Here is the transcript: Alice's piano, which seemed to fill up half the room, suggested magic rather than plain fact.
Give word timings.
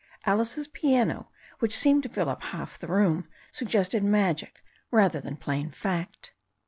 Alice's 0.25 0.67
piano, 0.67 1.29
which 1.59 1.77
seemed 1.77 2.01
to 2.01 2.09
fill 2.09 2.27
up 2.27 2.41
half 2.41 2.79
the 2.79 2.87
room, 2.87 3.27
suggested 3.51 4.03
magic 4.03 4.63
rather 4.89 5.19
than 5.21 5.37
plain 5.37 5.69
fact. 5.69 6.33